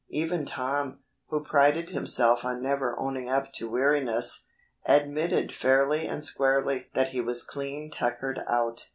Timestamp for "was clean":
7.21-7.91